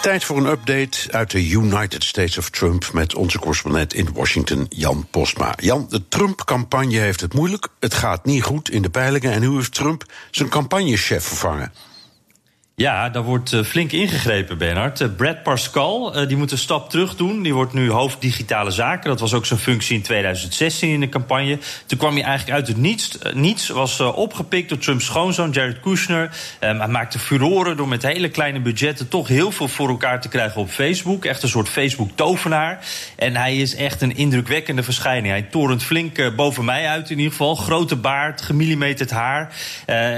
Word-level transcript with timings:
Tijd 0.00 0.24
voor 0.24 0.36
een 0.36 0.46
update 0.46 1.12
uit 1.12 1.30
de 1.30 1.48
United 1.48 2.04
States 2.04 2.38
of 2.38 2.50
Trump 2.50 2.92
met 2.92 3.14
onze 3.14 3.38
correspondent 3.38 3.94
in 3.94 4.12
Washington, 4.12 4.66
Jan 4.68 5.06
Postma. 5.10 5.54
Jan, 5.56 5.86
de 5.88 6.08
Trump-campagne 6.08 6.98
heeft 6.98 7.20
het 7.20 7.34
moeilijk. 7.34 7.68
Het 7.80 7.94
gaat 7.94 8.24
niet 8.24 8.42
goed 8.42 8.70
in 8.70 8.82
de 8.82 8.90
peilingen. 8.90 9.32
En 9.32 9.40
nu 9.40 9.54
heeft 9.54 9.74
Trump 9.74 10.04
zijn 10.30 10.48
campagnechef 10.48 11.24
vervangen. 11.24 11.72
Ja, 12.80 13.08
daar 13.08 13.22
wordt 13.22 13.52
uh, 13.52 13.62
flink 13.62 13.92
ingegrepen, 13.92 14.58
Bernard. 14.58 15.00
Uh, 15.00 15.08
Brad 15.16 15.42
Pascal, 15.42 16.16
uh, 16.16 16.28
die 16.28 16.36
moet 16.36 16.52
een 16.52 16.58
stap 16.58 16.90
terug 16.90 17.16
doen. 17.16 17.42
Die 17.42 17.54
wordt 17.54 17.72
nu 17.72 17.90
hoofd 17.90 18.20
digitale 18.20 18.70
zaken. 18.70 19.10
Dat 19.10 19.20
was 19.20 19.34
ook 19.34 19.46
zijn 19.46 19.60
functie 19.60 19.96
in 19.96 20.02
2016 20.02 20.88
in 20.90 21.00
de 21.00 21.08
campagne. 21.08 21.58
Toen 21.86 21.98
kwam 21.98 22.14
hij 22.14 22.22
eigenlijk 22.22 22.58
uit 22.58 22.68
het 22.68 22.76
niets. 22.76 23.18
niets 23.34 23.68
was 23.68 24.00
opgepikt 24.00 24.68
door 24.68 24.78
Trumps 24.78 25.04
schoonzoon 25.04 25.50
Jared 25.50 25.80
Kushner. 25.80 26.22
Um, 26.60 26.78
hij 26.78 26.88
maakte 26.88 27.18
furoren 27.18 27.76
door 27.76 27.88
met 27.88 28.02
hele 28.02 28.28
kleine 28.28 28.60
budgetten... 28.60 29.08
toch 29.08 29.28
heel 29.28 29.50
veel 29.50 29.68
voor 29.68 29.88
elkaar 29.88 30.20
te 30.20 30.28
krijgen 30.28 30.60
op 30.60 30.70
Facebook. 30.70 31.24
Echt 31.24 31.42
een 31.42 31.48
soort 31.48 31.68
Facebook-tovenaar. 31.68 32.84
En 33.16 33.36
hij 33.36 33.56
is 33.56 33.74
echt 33.74 34.02
een 34.02 34.16
indrukwekkende 34.16 34.82
verschijning. 34.82 35.32
Hij 35.32 35.42
torent 35.42 35.82
flink 35.82 36.36
boven 36.36 36.64
mij 36.64 36.88
uit 36.88 37.10
in 37.10 37.16
ieder 37.16 37.32
geval. 37.32 37.54
Grote 37.54 37.96
baard, 37.96 38.42
gemillimeterd 38.42 39.10
haar. 39.10 39.52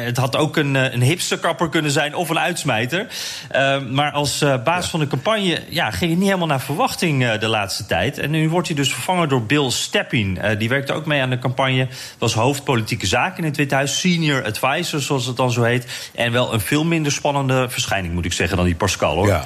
het 0.05 0.17
had 0.17 0.37
ook 0.37 0.57
een, 0.57 0.75
een 0.75 1.03
hipsterkapper 1.03 1.69
kunnen 1.69 1.91
zijn 1.91 2.15
of 2.15 2.29
een 2.29 2.39
uitsmijter. 2.53 3.07
Uh, 3.53 3.83
maar 3.91 4.13
als 4.13 4.43
uh, 4.43 4.63
baas 4.63 4.85
ja. 4.85 4.91
van 4.91 5.01
de 5.01 5.07
campagne 5.07 5.63
ja, 5.69 5.91
ging 5.91 6.11
het 6.11 6.19
niet 6.19 6.29
helemaal 6.29 6.47
naar 6.47 6.61
verwachting 6.61 7.23
uh, 7.23 7.41
de 7.41 7.49
laatste 7.49 7.87
tijd. 7.87 8.19
En 8.19 8.31
nu 8.31 8.49
wordt 8.49 8.67
hij 8.69 8.77
dus 8.77 8.93
vervangen 8.93 9.29
door 9.29 9.43
Bill 9.43 9.71
Steppin. 9.71 10.39
die 10.59 10.69
werkte 10.69 10.93
ook 10.93 11.07
mee 11.07 11.23
aan 11.23 11.31
de 11.31 11.39
campagne. 11.39 11.89
Was 12.19 12.35
hoofd 12.35 12.65
politieke 12.65 13.07
zaken 13.07 13.39
in 13.39 13.45
het 13.45 13.57
Witte 13.57 13.75
Huis. 13.75 14.01
Senior 14.01 14.45
advisor, 14.45 15.01
zoals 15.01 15.27
het 15.27 15.37
dan 15.37 15.53
zo 15.53 15.63
heet. 15.63 16.11
En 16.15 16.33
wel 16.33 16.53
een 16.53 16.61
veel 16.61 16.85
minder 16.85 17.13
spannende 17.13 17.69
verschijning, 17.69 18.15
moet 18.15 18.25
ik 18.25 18.33
zeggen, 18.33 18.57
dan 18.57 18.67
die 18.67 18.75
Pascal. 18.75 19.15
Hoor. 19.15 19.27
Ja. 19.27 19.45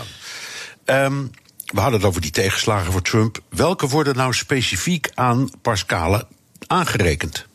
Um, 1.05 1.31
we 1.67 1.81
hadden 1.81 1.98
het 1.98 2.09
over 2.09 2.20
die 2.20 2.31
tegenslagen 2.31 2.93
voor 2.93 3.03
Trump. 3.03 3.39
Welke 3.48 3.89
worden 3.89 4.17
nou 4.17 4.35
specifiek 4.35 5.11
aan 5.15 5.51
Pascale 5.63 6.27
aangerekend? 6.67 7.47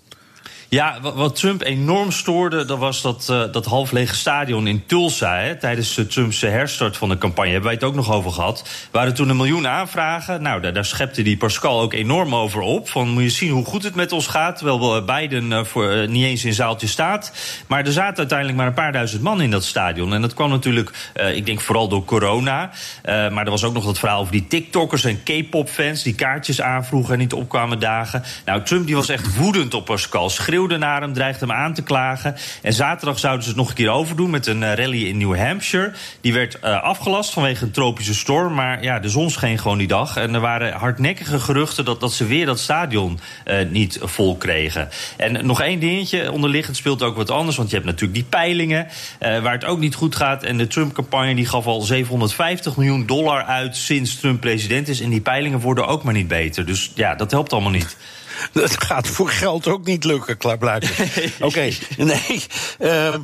Ja, 0.74 1.00
wat 1.02 1.36
Trump 1.36 1.62
enorm 1.62 2.12
stoorde, 2.12 2.66
dat 2.66 2.78
was 2.78 3.02
dat, 3.02 3.28
uh, 3.32 3.44
dat 3.52 3.66
half 3.66 3.92
lege 3.92 4.16
stadion 4.16 4.68
in 4.68 4.86
Tulsa. 4.86 5.38
Hè, 5.38 5.56
tijdens 5.56 5.98
uh, 5.98 6.06
Trumps 6.06 6.42
herstart 6.42 6.98
van 6.98 7.10
de 7.10 7.18
campagne. 7.18 7.52
Hebben 7.52 7.70
wij 7.70 7.80
het 7.80 7.84
ook 7.84 7.96
nog 7.96 8.12
over 8.12 8.32
gehad. 8.32 8.60
Er 8.60 8.90
waren 8.92 9.14
toen 9.14 9.30
een 9.30 9.36
miljoen 9.36 9.68
aanvragen. 9.68 10.42
Nou, 10.42 10.72
daar, 10.72 10.86
schepte 10.86 11.22
die 11.22 11.38
Pascal 11.38 11.82
ook 11.82 11.94
enorm 11.94 12.36
over 12.36 12.62
op. 12.62 12.90
Van 12.90 13.10
moet 13.10 13.24
je 13.24 13.30
zien 13.30 13.52
hoe 13.52 13.66
goed 13.66 13.84
het 13.84 13.96
met 13.96 14.12
ons 14.12 14.28
gaat. 14.28 14.58
Terwijl 14.58 15.04
Biden 15.06 15.52
uh, 15.52 15.64
voor, 15.64 16.08
niet 16.08 16.24
eens 16.24 16.46
in 16.46 16.54
zaaltje 16.54 16.88
staat. 16.88 17.34
Maar 17.68 17.86
er 17.86 17.92
zaten 17.92 18.18
uiteindelijk 18.18 18.58
maar 18.58 18.68
een 18.68 18.74
paar 18.74 18.92
duizend 18.92 19.22
man 19.22 19.42
in 19.42 19.52
dat 19.52 19.64
stadion. 19.64 20.14
En 20.14 20.22
dat 20.22 20.34
kwam 20.34 20.50
natuurlijk, 20.50 21.12
ik 21.34 21.46
denk 21.46 21.62
vooral 21.62 21.88
door 21.88 22.06
corona. 22.06 22.72
maar 23.04 23.46
er 23.46 23.50
was 23.50 23.64
ook 23.64 23.74
nog 23.74 23.86
dat 23.86 24.00
verhaal 24.00 24.20
over 24.20 24.32
die 24.32 24.48
TikTokkers 24.48 25.04
en 25.04 25.24
K-pop-fans. 25.24 26.04
die 26.04 26.16
kaartjes 26.16 26.62
aanvroegen 26.62 27.14
en 27.14 27.20
niet 27.20 27.34
opkwamen 27.34 27.80
dagen. 27.80 28.24
Nou, 28.46 28.64
Trump 28.64 28.86
die 28.86 28.96
was 28.96 29.10
echt 29.10 29.36
woedend 29.36 29.74
op 29.74 29.86
Pascal. 29.86 30.30
Schreeuwde 30.30 30.61
naar 30.68 31.02
hem, 31.02 31.14
hem 31.16 31.52
aan 31.52 31.74
te 31.74 31.82
klagen. 31.84 32.36
En 32.62 32.74
zaterdag 32.74 33.20
zouden 33.20 33.44
ze 33.44 33.50
het 33.50 33.58
nog 33.58 33.70
een 33.70 33.76
keer 33.76 33.90
overdoen 33.90 34.30
met 34.30 34.48
een 34.48 34.62
uh, 34.62 34.74
rally 34.74 35.08
in 35.08 35.18
New 35.18 35.38
Hampshire. 35.38 35.92
Die 36.22 36.34
werd 36.34 36.58
uh, 36.64 36.84
afgelast 36.84 37.34
vanwege 37.34 37.64
een 37.64 37.72
tropische 37.72 38.14
storm. 38.14 38.54
Maar 38.54 38.84
ja, 38.84 39.00
de 39.00 39.10
zon 39.10 39.30
scheen 39.30 39.60
gewoon 39.60 39.78
die 39.78 39.88
dag. 39.88 40.18
En 40.18 40.34
er 40.34 40.40
waren 40.40 40.74
hardnekkige 40.74 41.40
geruchten 41.40 41.86
dat, 41.86 42.00
dat 42.00 42.14
ze 42.14 42.26
weer 42.26 42.46
dat 42.46 42.60
stadion 42.60 43.20
uh, 43.46 43.56
niet 43.70 44.00
vol 44.02 44.38
kregen. 44.38 44.90
En 45.18 45.46
nog 45.46 45.62
één 45.62 45.80
dingetje 45.80 46.32
onderliggend 46.32 46.78
speelt 46.78 47.04
ook 47.04 47.16
wat 47.16 47.32
anders. 47.32 47.58
Want 47.58 47.70
je 47.70 47.76
hebt 47.76 47.88
natuurlijk 47.88 48.14
die 48.14 48.30
peilingen 48.30 48.88
waar 49.20 49.54
het 49.54 49.66
ook 49.66 49.80
niet 49.80 49.96
goed 49.96 50.16
gaat. 50.16 50.44
En 50.44 50.58
de 50.58 50.68
Trump-campagne 50.68 51.36
die 51.36 51.46
gaf 51.46 51.66
al 51.66 51.82
750 51.82 52.78
miljoen 52.78 53.06
dollar 53.06 53.44
uit 53.44 53.76
sinds 53.76 54.20
Trump 54.20 54.42
president 54.42 54.88
is. 54.88 55.02
En 55.02 55.10
die 55.10 55.22
peilingen 55.22 55.60
worden 55.60 55.88
ook 55.88 56.04
maar 56.04 56.14
niet 56.14 56.28
beter. 56.28 56.66
Dus 56.66 56.92
ja, 56.96 57.16
dat 57.16 57.32
helpt 57.32 57.54
allemaal 57.54 57.72
niet. 57.72 57.98
Dat 58.54 58.84
gaat 58.84 59.08
voor 59.08 59.30
geld 59.30 59.68
ook 59.68 59.86
niet 59.86 60.04
lukken, 60.04 60.38
klaarblijkelijk. 60.38 61.00
Oké, 61.36 61.46
okay, 61.46 61.78
nee. 61.98 62.46
Uh, 62.80 63.16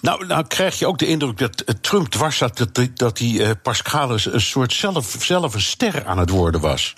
nou, 0.00 0.26
nou 0.26 0.46
krijg 0.46 0.78
je 0.78 0.86
ook 0.86 0.98
de 0.98 1.06
indruk 1.06 1.38
dat 1.38 1.64
Trump 1.80 2.08
dwars 2.08 2.36
zat... 2.36 2.56
dat, 2.56 2.88
dat 2.94 3.16
die 3.16 3.40
uh, 3.40 3.50
Pascalis 3.62 4.24
een 4.24 4.40
soort 4.40 4.72
zelf, 4.72 5.16
zelf 5.18 5.54
een 5.54 5.60
ster 5.60 6.04
aan 6.06 6.18
het 6.18 6.30
worden 6.30 6.60
was. 6.60 6.94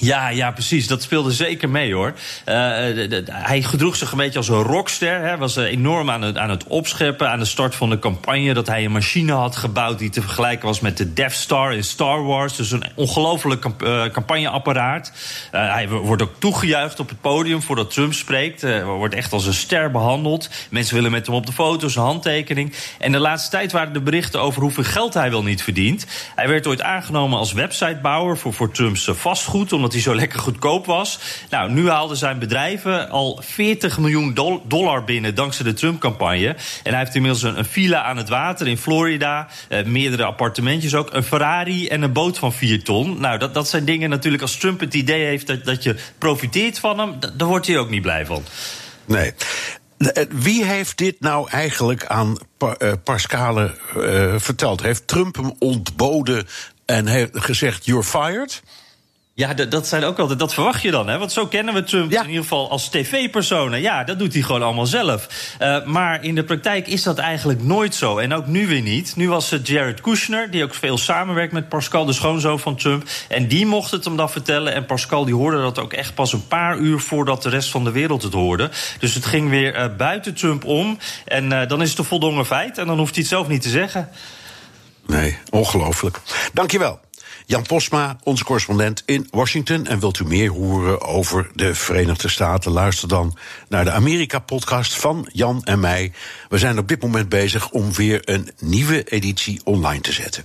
Ja, 0.00 0.28
ja, 0.28 0.50
precies. 0.50 0.86
Dat 0.86 1.02
speelde 1.02 1.32
zeker 1.32 1.68
mee 1.68 1.94
hoor. 1.94 2.14
De, 2.44 3.06
de, 3.08 3.24
hij 3.30 3.62
gedroeg 3.62 3.96
zich 3.96 4.10
een 4.10 4.18
beetje 4.18 4.38
als 4.38 4.48
een 4.48 4.62
rockster. 4.62 5.20
Hij 5.20 5.36
was 5.36 5.56
enorm 5.56 6.10
aan 6.10 6.22
het, 6.22 6.38
aan 6.38 6.50
het 6.50 6.64
opscheppen 6.64 7.30
aan 7.30 7.38
de 7.38 7.44
start 7.44 7.74
van 7.74 7.90
de 7.90 7.98
campagne. 7.98 8.54
Dat 8.54 8.66
hij 8.66 8.84
een 8.84 8.92
machine 8.92 9.32
had 9.32 9.56
gebouwd 9.56 9.98
die 9.98 10.10
te 10.10 10.20
vergelijken 10.20 10.66
was 10.66 10.80
met 10.80 10.96
de 10.96 11.12
Death 11.12 11.32
Star 11.32 11.74
in 11.74 11.84
Star 11.84 12.24
Wars. 12.24 12.56
Dus 12.56 12.70
een 12.70 12.84
ongelooflijk 12.94 13.60
camp 13.60 13.78
campagneapparaat. 14.12 15.12
Hij 15.50 15.88
wordt 15.88 16.22
ook 16.22 16.34
toegejuicht 16.38 17.00
op 17.00 17.08
het 17.08 17.20
podium 17.20 17.62
voordat 17.62 17.90
Trump 17.90 18.14
spreekt. 18.14 18.82
wordt 18.84 19.14
echt 19.14 19.32
als 19.32 19.46
een 19.46 19.54
ster 19.54 19.90
behandeld. 19.90 20.48
Mensen 20.70 20.94
willen 20.94 21.10
met 21.10 21.26
hem 21.26 21.34
op 21.34 21.46
de 21.46 21.52
foto, 21.52 21.88
zijn 21.88 22.04
handtekening. 22.04 22.74
En 22.98 23.12
de 23.12 23.18
laatste 23.18 23.50
tijd 23.50 23.72
waren 23.72 23.92
de 23.92 24.00
berichten 24.00 24.40
over 24.40 24.62
hoeveel 24.62 24.84
geld 24.84 25.14
hij 25.14 25.30
wel 25.30 25.42
niet 25.42 25.62
verdient. 25.62 26.06
Hij 26.34 26.48
werd 26.48 26.66
ooit 26.66 26.82
aangenomen 26.82 27.38
als 27.38 27.52
websitebouwer 27.52 28.38
voor, 28.38 28.52
voor 28.52 28.70
Trumps 28.70 29.08
vastgoed. 29.12 29.72
Hij 29.92 30.02
zo 30.02 30.14
lekker 30.14 30.38
goedkoop 30.38 30.86
was. 30.86 31.18
Nou, 31.50 31.72
nu 31.72 31.88
haalden 31.88 32.16
zijn 32.16 32.38
bedrijven 32.38 33.10
al 33.10 33.42
40 33.44 33.98
miljoen 33.98 34.34
dollar 34.64 35.04
binnen 35.04 35.34
dankzij 35.34 35.64
de 35.64 35.72
Trump-campagne. 35.72 36.56
En 36.82 36.90
hij 36.90 36.98
heeft 36.98 37.14
inmiddels 37.14 37.42
een, 37.42 37.58
een, 37.58 37.64
villa 37.64 38.02
aan 38.02 38.16
het 38.16 38.28
water 38.28 38.68
in 38.68 38.78
Florida. 38.78 39.48
Uh, 39.68 39.84
meerdere 39.84 40.24
appartementjes 40.24 40.94
ook. 40.94 41.14
Een 41.14 41.22
Ferrari 41.22 41.88
en 41.88 42.02
een 42.02 42.12
boot 42.12 42.38
van 42.38 42.52
4 42.52 42.84
ton. 42.84 43.20
Nou, 43.20 43.38
dat, 43.38 43.54
dat 43.54 43.68
zijn 43.68 43.84
dingen 43.84 44.10
natuurlijk 44.10 44.42
als 44.42 44.56
Trump 44.56 44.80
het 44.80 44.94
idee 44.94 45.24
heeft 45.24 45.46
dat, 45.46 45.64
dat 45.64 45.82
je 45.82 45.96
profiteert 46.18 46.78
van 46.78 46.98
hem. 46.98 47.18
Daar 47.36 47.48
wordt 47.48 47.66
hij 47.66 47.78
ook 47.78 47.90
niet 47.90 48.02
blij 48.02 48.26
van. 48.26 48.44
Nee. 49.04 49.32
Wie 50.30 50.64
heeft 50.64 50.98
dit 50.98 51.20
nou 51.20 51.50
eigenlijk 51.50 52.06
aan 52.06 52.38
Pascale 53.04 53.74
uh, 53.96 54.34
verteld? 54.38 54.82
Heeft 54.82 55.06
Trump 55.06 55.36
hem 55.36 55.52
ontboden 55.58 56.46
en 56.84 57.06
heeft 57.06 57.30
gezegd: 57.32 57.84
You're 57.84 58.04
fired? 58.04 58.62
Ja, 59.40 59.54
dat 59.54 59.86
zijn 59.86 60.04
ook 60.04 60.18
altijd, 60.18 60.38
dat 60.38 60.54
verwacht 60.54 60.82
je 60.82 60.90
dan, 60.90 61.08
hè? 61.08 61.18
Want 61.18 61.32
zo 61.32 61.46
kennen 61.46 61.74
we 61.74 61.82
Trump 61.82 62.10
ja. 62.10 62.22
in 62.22 62.28
ieder 62.28 62.42
geval 62.42 62.70
als 62.70 62.88
tv-personen. 62.88 63.80
Ja, 63.80 64.04
dat 64.04 64.18
doet 64.18 64.32
hij 64.32 64.42
gewoon 64.42 64.62
allemaal 64.62 64.86
zelf. 64.86 65.28
Uh, 65.60 65.84
maar 65.84 66.24
in 66.24 66.34
de 66.34 66.44
praktijk 66.44 66.86
is 66.86 67.02
dat 67.02 67.18
eigenlijk 67.18 67.62
nooit 67.62 67.94
zo. 67.94 68.18
En 68.18 68.34
ook 68.34 68.46
nu 68.46 68.66
weer 68.66 68.82
niet. 68.82 69.16
Nu 69.16 69.28
was 69.28 69.50
het 69.50 69.66
Jared 69.66 70.00
Kushner, 70.00 70.50
die 70.50 70.64
ook 70.64 70.74
veel 70.74 70.98
samenwerkt 70.98 71.52
met 71.52 71.68
Pascal, 71.68 72.04
de 72.04 72.12
schoonzoon 72.12 72.58
van 72.58 72.76
Trump. 72.76 73.08
En 73.28 73.48
die 73.48 73.66
mocht 73.66 73.90
het 73.90 74.04
hem 74.04 74.16
dan 74.16 74.30
vertellen. 74.30 74.74
En 74.74 74.86
Pascal 74.86 75.24
die 75.24 75.34
hoorde 75.34 75.60
dat 75.60 75.78
ook 75.78 75.92
echt 75.92 76.14
pas 76.14 76.32
een 76.32 76.46
paar 76.46 76.76
uur 76.78 77.00
voordat 77.00 77.42
de 77.42 77.48
rest 77.48 77.70
van 77.70 77.84
de 77.84 77.90
wereld 77.90 78.22
het 78.22 78.32
hoorde. 78.32 78.70
Dus 78.98 79.14
het 79.14 79.26
ging 79.26 79.50
weer 79.50 79.76
uh, 79.76 79.96
buiten 79.96 80.34
Trump 80.34 80.64
om. 80.64 80.98
En 81.24 81.44
uh, 81.44 81.68
dan 81.68 81.82
is 81.82 81.90
het 81.90 81.98
een 81.98 82.04
voldongen 82.04 82.46
feit. 82.46 82.78
En 82.78 82.86
dan 82.86 82.98
hoeft 82.98 83.14
hij 83.14 83.22
het 83.22 83.32
zelf 83.32 83.48
niet 83.48 83.62
te 83.62 83.68
zeggen. 83.68 84.08
Nee, 85.06 85.38
ongelooflijk. 85.50 86.20
Dankjewel. 86.52 87.00
Jan 87.46 87.62
Posma, 87.62 88.18
onze 88.22 88.44
correspondent 88.44 89.02
in 89.06 89.28
Washington. 89.30 89.86
En 89.86 90.00
wilt 90.00 90.18
u 90.18 90.24
meer 90.24 90.50
horen 90.50 91.00
over 91.00 91.50
de 91.54 91.74
Verenigde 91.74 92.28
Staten? 92.28 92.72
Luister 92.72 93.08
dan 93.08 93.36
naar 93.68 93.84
de 93.84 93.90
Amerika-podcast 93.90 94.98
van 94.98 95.28
Jan 95.32 95.64
en 95.64 95.80
mij. 95.80 96.12
We 96.48 96.58
zijn 96.58 96.78
op 96.78 96.88
dit 96.88 97.02
moment 97.02 97.28
bezig 97.28 97.70
om 97.70 97.92
weer 97.92 98.20
een 98.24 98.50
nieuwe 98.58 99.04
editie 99.04 99.60
online 99.64 100.00
te 100.00 100.12
zetten. 100.12 100.44